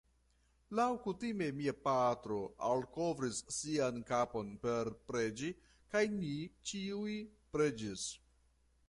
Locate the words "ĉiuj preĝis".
6.71-8.09